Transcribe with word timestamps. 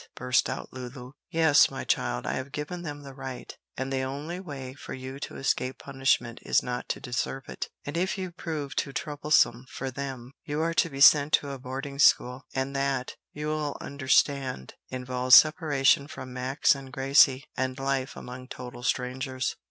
burst 0.15 0.49
out 0.49 0.73
Lulu. 0.73 1.11
"Yes, 1.29 1.69
my 1.69 1.83
child, 1.83 2.25
I 2.25 2.33
have 2.33 2.51
given 2.51 2.81
them 2.81 3.03
the 3.03 3.13
right, 3.13 3.55
and 3.77 3.93
the 3.93 4.01
only 4.01 4.39
way 4.39 4.73
for 4.73 4.95
you 4.95 5.19
to 5.19 5.35
escape 5.35 5.77
punishment 5.77 6.39
is 6.41 6.63
not 6.63 6.89
to 6.89 6.99
deserve 6.99 7.47
it. 7.47 7.69
And 7.85 7.95
if 7.95 8.17
you 8.17 8.31
prove 8.31 8.75
too 8.75 8.93
troublesome 8.93 9.67
for 9.69 9.91
them, 9.91 10.31
you 10.43 10.59
are 10.59 10.73
to 10.73 10.89
be 10.89 11.01
sent 11.01 11.33
to 11.33 11.51
a 11.51 11.59
boarding 11.59 11.99
school, 11.99 12.47
and 12.55 12.75
that, 12.75 13.15
you 13.31 13.45
will 13.49 13.77
understand, 13.79 14.73
involves 14.89 15.35
separation 15.35 16.07
from 16.07 16.33
Max 16.33 16.73
and 16.73 16.91
Gracie, 16.91 17.43
and 17.55 17.77
life 17.77 18.15
among 18.15 18.47
total 18.47 18.81
strangers." 18.81 19.55